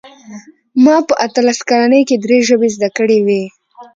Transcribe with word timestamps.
ما 0.83 0.95
په 1.07 1.13
اتلس 1.25 1.59
کلنۍ 1.69 2.01
کې 2.09 2.15
درې 2.23 2.37
ژبې 2.47 2.69
زده 2.75 2.89
کړې 2.97 3.19
وې 3.25 3.43